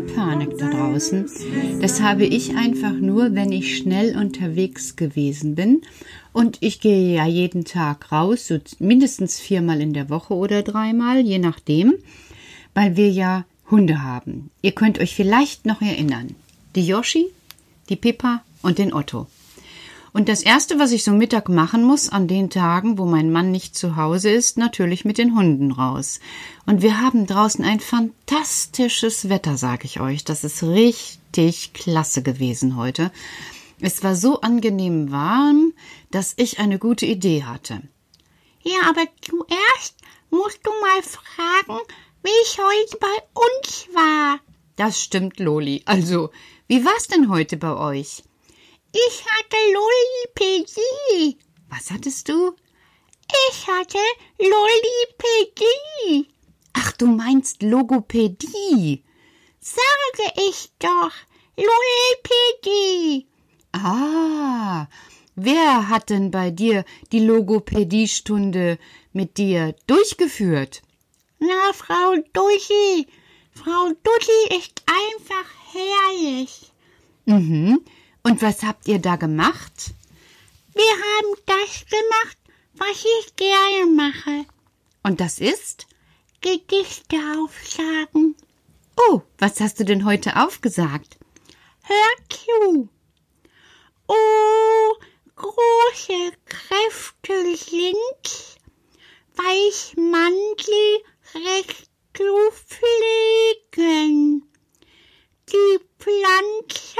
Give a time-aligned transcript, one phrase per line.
[0.00, 1.28] keine Panik da draußen.
[1.80, 5.82] Das habe ich einfach nur, wenn ich schnell unterwegs gewesen bin.
[6.32, 11.20] Und ich gehe ja jeden Tag raus, so mindestens viermal in der Woche oder dreimal,
[11.20, 11.94] je nachdem,
[12.72, 14.50] weil wir ja Hunde haben.
[14.62, 16.34] Ihr könnt euch vielleicht noch erinnern.
[16.76, 17.26] Die Yoshi,
[17.88, 19.26] die Pippa und den Otto.
[20.12, 23.50] Und das Erste, was ich so Mittag machen muss, an den Tagen, wo mein Mann
[23.52, 26.18] nicht zu Hause ist, natürlich mit den Hunden raus.
[26.66, 30.24] Und wir haben draußen ein fantastisches Wetter, sage ich euch.
[30.24, 33.12] Das ist richtig klasse gewesen heute.
[33.80, 35.72] Es war so angenehm warm,
[36.10, 37.80] dass ich eine gute Idee hatte.
[38.62, 39.94] Ja, aber zuerst
[40.30, 41.80] musst du mal fragen,
[42.22, 44.40] wie ich heute bei uns war.
[44.76, 45.82] Das stimmt, Loli.
[45.86, 46.30] Also,
[46.66, 48.22] wie war's denn heute bei euch?
[48.92, 51.38] Ich hatte Lollipädie.
[51.68, 52.56] Was hattest du?
[53.50, 53.98] Ich hatte
[54.38, 56.28] Lollipädie.
[56.72, 59.04] Ach, du meinst Logopädie.
[59.60, 61.12] Sage ich doch.
[61.56, 63.28] Lollipädie.
[63.72, 64.88] Ah,
[65.36, 68.78] wer hat denn bei dir die Logopädiestunde
[69.12, 70.82] mit dir durchgeführt?
[71.38, 73.06] Na, Frau Duschi.
[73.52, 76.72] Frau Duschi ist einfach herrlich.
[77.26, 77.84] Mhm.
[78.22, 79.94] Und was habt ihr da gemacht?
[80.74, 82.36] Wir haben das gemacht,
[82.74, 84.46] was ich gerne mache.
[85.02, 85.86] Und das ist?
[86.40, 88.36] Gedichte aufsagen.
[88.96, 91.18] Oh, was hast du denn heute aufgesagt?
[91.82, 92.88] Hör zu.
[94.06, 94.94] Oh,
[95.36, 98.58] große Kräfte sind,
[99.36, 101.02] weich Mantel
[101.34, 104.42] recht zu pflegen.
[105.48, 106.98] Die Pflanzen,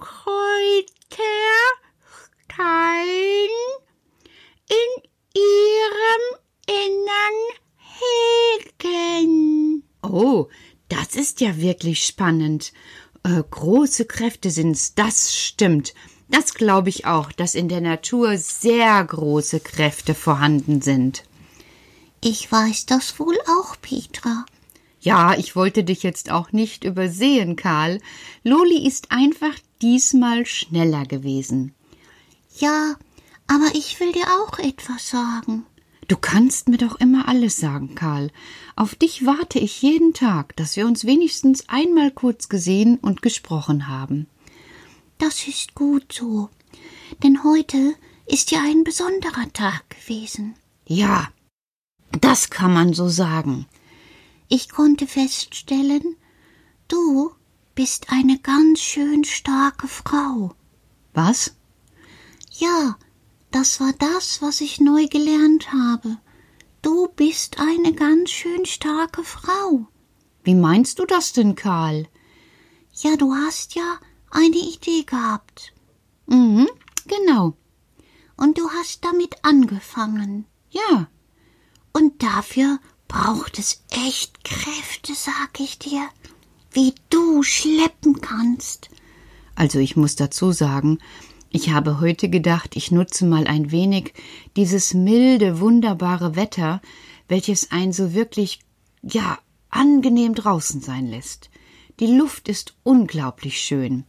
[0.00, 1.22] Kräuter,
[2.44, 3.48] Stein
[4.68, 5.02] in
[5.34, 6.24] ihrem
[6.66, 7.38] Innern
[8.78, 9.84] hegen.
[10.02, 10.48] Oh,
[10.88, 12.72] das ist ja wirklich spannend.
[13.22, 15.94] Äh, große Kräfte sind's, das stimmt.
[16.28, 21.24] Das glaube ich auch, dass in der Natur sehr große Kräfte vorhanden sind.
[22.22, 24.44] Ich weiß das wohl auch, Petra.
[25.00, 28.00] Ja, ich wollte dich jetzt auch nicht übersehen, Karl.
[28.44, 31.74] Loli ist einfach diesmal schneller gewesen.
[32.58, 32.96] Ja,
[33.46, 35.64] aber ich will dir auch etwas sagen.
[36.06, 38.30] Du kannst mir doch immer alles sagen, Karl.
[38.76, 43.88] Auf dich warte ich jeden Tag, dass wir uns wenigstens einmal kurz gesehen und gesprochen
[43.88, 44.26] haben.
[45.18, 46.50] Das ist gut so.
[47.22, 47.94] Denn heute
[48.26, 50.54] ist ja ein besonderer Tag gewesen.
[50.86, 51.28] Ja,
[52.20, 53.66] das kann man so sagen.
[54.52, 56.16] Ich konnte feststellen,
[56.88, 57.30] du
[57.76, 60.56] bist eine ganz schön starke Frau.
[61.14, 61.54] Was?
[62.50, 62.98] Ja,
[63.52, 66.18] das war das, was ich neu gelernt habe.
[66.82, 69.86] Du bist eine ganz schön starke Frau.
[70.42, 72.08] Wie meinst du das denn, Karl?
[72.92, 74.00] Ja, du hast ja
[74.30, 75.72] eine Idee gehabt.
[76.26, 76.68] Mhm,
[77.06, 77.56] genau.
[78.36, 80.44] Und du hast damit angefangen.
[80.70, 81.08] Ja.
[81.92, 82.80] Und dafür
[83.10, 86.08] braucht es echt Kräfte, sag ich dir,
[86.72, 88.88] wie du schleppen kannst.
[89.56, 90.98] Also ich muss dazu sagen,
[91.52, 94.14] Ich habe heute gedacht, ich nutze mal ein wenig
[94.54, 96.80] dieses milde, wunderbare Wetter,
[97.26, 98.60] welches ein so wirklich,
[99.02, 99.36] ja,
[99.68, 101.50] angenehm draußen sein lässt.
[102.00, 104.04] Die Luft ist unglaublich schön.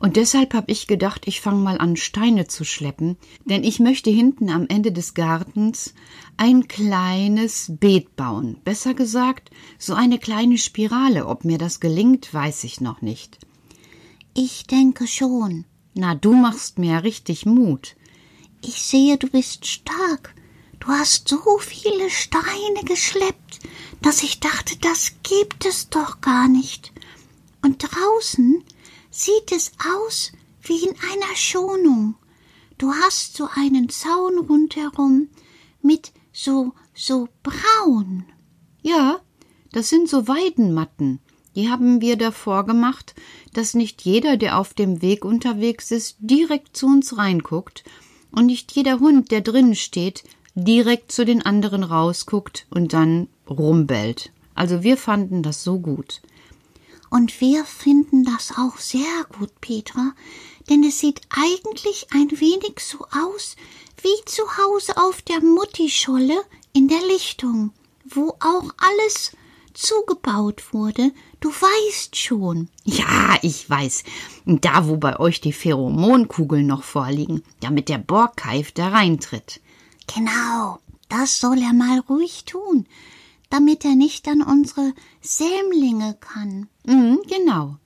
[0.00, 4.10] Und deshalb habe ich gedacht, ich fange mal an, Steine zu schleppen, denn ich möchte
[4.10, 5.94] hinten am Ende des Gartens
[6.36, 8.60] ein kleines Beet bauen.
[8.64, 11.26] Besser gesagt, so eine kleine Spirale.
[11.26, 13.38] Ob mir das gelingt, weiß ich noch nicht.
[14.34, 15.64] Ich denke schon.
[15.94, 17.94] Na, du machst mir richtig Mut.
[18.62, 20.34] Ich sehe, du bist stark.
[20.80, 23.60] Du hast so viele Steine geschleppt,
[24.02, 26.92] dass ich dachte, das gibt es doch gar nicht.
[27.62, 28.62] Und draußen
[29.10, 30.32] sieht es aus
[30.62, 32.14] wie in einer Schonung.
[32.76, 35.28] Du hast so einen Zaun rundherum
[35.82, 38.24] mit so, so braun.
[38.82, 39.20] Ja,
[39.72, 41.20] das sind so Weidenmatten.
[41.56, 43.14] Die haben wir davor gemacht,
[43.52, 47.82] dass nicht jeder, der auf dem Weg unterwegs ist, direkt zu uns reinguckt
[48.30, 50.22] und nicht jeder Hund, der drinnen steht,
[50.54, 54.32] direkt zu den anderen rausguckt und dann rumbellt.
[54.54, 56.20] Also wir fanden das so gut.
[57.10, 60.12] Und wir finden das auch sehr gut, Petra,
[60.68, 63.56] denn es sieht eigentlich ein wenig so aus
[64.02, 66.40] wie zu Hause auf der Muttischolle
[66.72, 67.72] in der Lichtung,
[68.04, 69.32] wo auch alles
[69.74, 71.12] zugebaut wurde.
[71.40, 72.68] Du weißt schon.
[72.84, 74.02] Ja, ich weiß.
[74.44, 79.60] Da, wo bei euch die Pheromonkugeln noch vorliegen, damit der Borkeif da reintritt.
[80.12, 80.78] Genau,
[81.08, 82.86] das soll er mal ruhig tun,
[83.50, 86.68] damit er nicht an unsere Sämlinge kann.
[86.84, 87.76] Mhm, genau.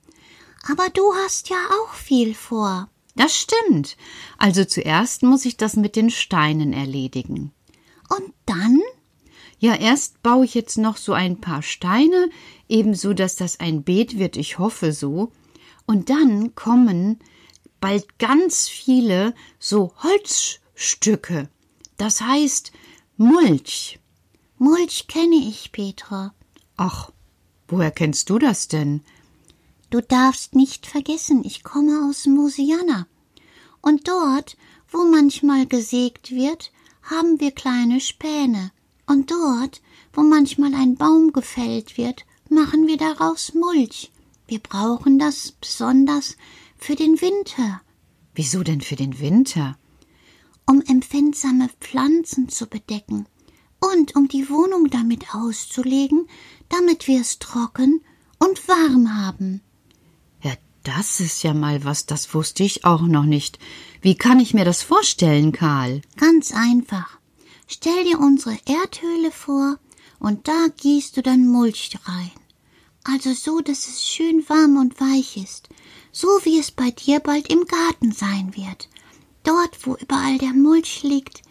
[0.69, 2.89] Aber du hast ja auch viel vor.
[3.15, 3.95] Das stimmt.
[4.37, 7.51] Also zuerst muss ich das mit den Steinen erledigen.
[8.09, 8.81] Und dann?
[9.59, 12.29] Ja, erst baue ich jetzt noch so ein paar Steine,
[12.67, 15.31] ebenso dass das ein Beet wird, ich hoffe so.
[15.85, 17.19] Und dann kommen
[17.79, 21.49] bald ganz viele so Holzstücke.
[21.97, 22.71] Das heißt
[23.17, 23.99] Mulch.
[24.57, 26.33] Mulch kenne ich, Petra.
[26.77, 27.11] Ach,
[27.67, 29.01] woher kennst du das denn?
[29.89, 33.07] Du darfst nicht vergessen, ich komme aus Mosiana.
[33.81, 34.57] Und dort,
[34.89, 36.71] wo manchmal gesägt wird,
[37.03, 38.71] haben wir kleine Späne.
[39.05, 39.81] Und dort,
[40.13, 44.11] wo manchmal ein Baum gefällt wird, machen wir daraus Mulch.
[44.47, 46.37] Wir brauchen das besonders
[46.77, 47.81] für den Winter.
[48.35, 49.77] Wieso denn für den Winter?
[50.65, 53.27] Um empfindsame Pflanzen zu bedecken
[53.91, 56.27] und um die Wohnung damit auszulegen,
[56.69, 58.01] damit wir es trocken
[58.39, 59.61] und warm haben.
[60.41, 60.53] Ja,
[60.83, 63.59] das ist ja mal was, das wusste ich auch noch nicht.
[64.01, 66.01] Wie kann ich mir das vorstellen, Karl?
[66.17, 67.19] Ganz einfach.
[67.67, 69.77] Stell dir unsere Erdhöhle vor
[70.19, 72.31] und da gießt du dann Mulch rein.
[73.03, 75.67] Also so, dass es schön warm und weich ist,
[76.13, 78.87] so wie es bei dir bald im Garten sein wird.
[79.43, 81.41] Dort, wo überall der Mulch liegt,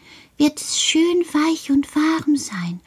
[0.42, 2.80] wird es schön weich und warm sein,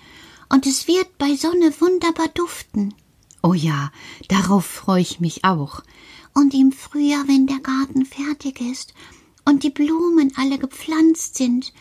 [0.50, 2.94] und es wird bei Sonne wunderbar duften.
[3.42, 3.94] Oh ja,
[4.28, 5.82] darauf freue ich mich auch.
[6.34, 8.94] Und im Frühjahr, wenn der Garten fertig ist
[9.46, 11.72] und die Blumen alle gepflanzt sind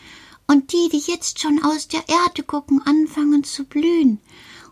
[0.47, 4.21] und die, die jetzt schon aus der Erde gucken, anfangen zu blühen,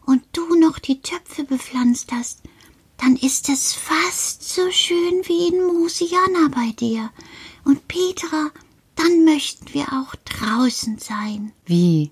[0.05, 2.43] und du noch die Töpfe bepflanzt hast,
[2.97, 7.11] dann ist es fast so schön wie in Mosiana bei dir.
[7.65, 8.51] Und Petra,
[8.95, 11.51] dann möchten wir auch draußen sein.
[11.65, 12.11] Wie?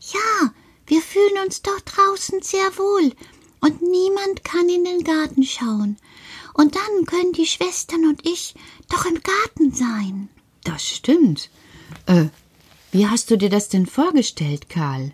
[0.00, 0.52] Ja,
[0.86, 3.12] wir fühlen uns doch draußen sehr wohl,
[3.60, 5.96] und niemand kann in den Garten schauen.
[6.54, 8.54] Und dann können die Schwestern und ich
[8.88, 10.28] doch im Garten sein.
[10.64, 11.50] Das stimmt.
[12.06, 12.26] Äh,
[12.92, 15.12] wie hast du dir das denn vorgestellt, Karl?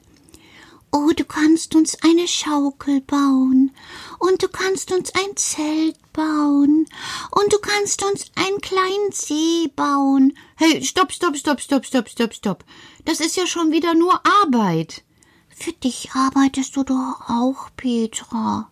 [0.97, 3.73] Oh, du kannst uns eine Schaukel bauen,
[4.21, 6.87] und du kannst uns ein Zelt bauen,
[7.33, 10.39] und du kannst uns einen kleinen See bauen.
[10.55, 12.65] Hey, stopp, stopp, stopp, stopp, stopp, stopp, stopp.
[13.05, 15.03] Das ist ja schon wieder nur Arbeit.
[15.49, 18.71] Für dich arbeitest du doch auch, Petra.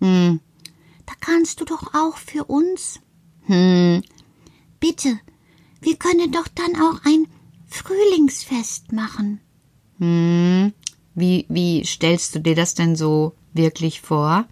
[0.00, 0.38] Hm.
[1.06, 3.00] Da kannst du doch auch für uns.
[3.46, 4.04] Hm.
[4.78, 5.18] Bitte,
[5.80, 7.26] wir können doch dann auch ein
[7.66, 9.40] Frühlingsfest machen.
[9.98, 10.72] Hm.
[11.18, 14.46] Wie, wie stellst du dir das denn so wirklich vor?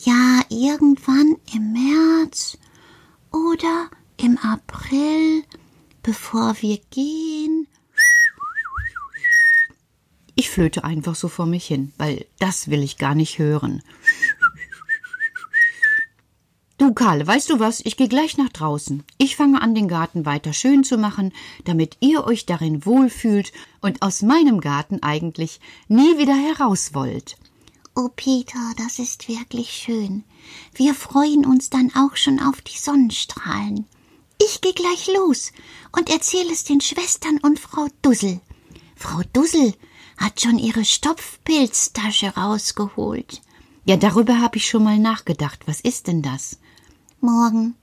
[0.00, 2.58] Ja, irgendwann im März
[3.30, 5.44] oder im April,
[6.02, 7.68] bevor wir gehen.
[10.34, 13.84] Ich flöte einfach so vor mich hin, weil das will ich gar nicht hören.
[16.86, 17.80] Du, Karl, weißt du was?
[17.84, 19.02] Ich gehe gleich nach draußen.
[19.18, 21.32] Ich fange an, den Garten weiter schön zu machen,
[21.64, 27.38] damit ihr euch darin wohlfühlt und aus meinem Garten eigentlich nie wieder heraus wollt.
[27.96, 30.22] Oh, Peter, das ist wirklich schön.
[30.76, 33.86] Wir freuen uns dann auch schon auf die Sonnenstrahlen.
[34.40, 35.50] ich geh gleich los
[35.90, 38.40] und erzähle es den Schwestern und Frau Dussel.
[38.94, 39.74] Frau Dussel
[40.18, 43.42] hat schon ihre Stopfpilztasche rausgeholt.
[43.88, 45.60] Ja, darüber habe ich schon mal nachgedacht.
[45.66, 46.58] Was ist denn das?
[47.20, 47.76] Morgen.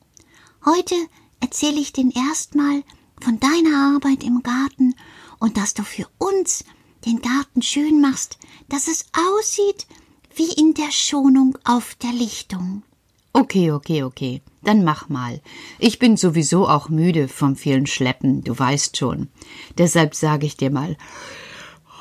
[0.65, 0.95] Heute
[1.39, 2.83] erzähle ich den erstmal
[3.21, 4.95] von deiner Arbeit im Garten
[5.39, 6.65] und dass du für uns
[7.05, 9.87] den Garten schön machst, dass es aussieht
[10.35, 12.83] wie in der Schonung auf der Lichtung.
[13.31, 14.41] Okay, okay, okay.
[14.61, 15.39] Dann mach mal.
[15.79, 19.29] Ich bin sowieso auch müde vom vielen Schleppen, du weißt schon.
[19.77, 20.97] Deshalb sage ich dir mal,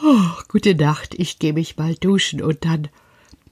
[0.02, 2.88] oh, gute Nacht, ich geh mich mal duschen und dann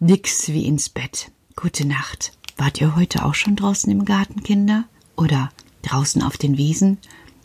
[0.00, 1.30] nix wie ins Bett.
[1.54, 2.33] Gute Nacht.
[2.57, 4.85] Wart ihr heute auch schon draußen im Garten, Kinder?
[5.16, 5.50] Oder
[5.83, 6.99] draußen auf den Wiesen?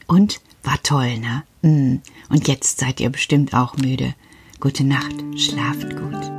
[0.07, 1.43] Und war toll, ne?
[1.61, 2.01] Mm.
[2.29, 4.15] Und jetzt seid ihr bestimmt auch müde.
[4.59, 6.34] Gute Nacht, schlaft gut.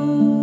[0.00, 0.39] Uns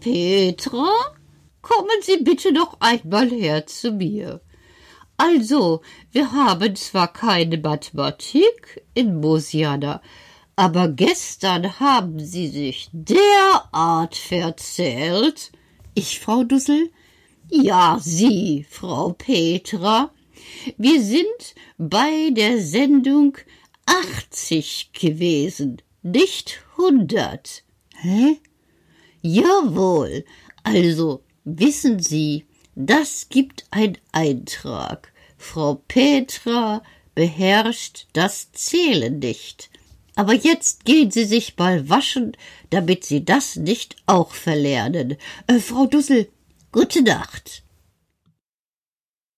[0.00, 0.88] Petra,
[1.62, 4.40] kommen Sie bitte noch einmal her zu mir.
[5.16, 10.00] Also, wir haben zwar keine Mathematik in Mosiana,
[10.56, 15.52] aber gestern haben Sie sich derart verzählt.
[15.94, 16.90] Ich, Frau Dussel?
[17.50, 20.10] Ja, Sie, Frau Petra.
[20.78, 23.36] Wir sind bei der Sendung
[23.84, 27.62] 80 gewesen, nicht 100.
[27.96, 28.40] Hä?
[29.22, 30.24] Jawohl.
[30.62, 35.12] Also, wissen Sie, das gibt ein Eintrag.
[35.36, 36.82] Frau Petra
[37.14, 39.70] beherrscht das Zählen nicht.
[40.16, 42.36] Aber jetzt gehen Sie sich mal waschen,
[42.70, 45.16] damit Sie das nicht auch verlernen.
[45.46, 46.28] Äh, Frau Dussel,
[46.72, 47.64] Gute Nacht.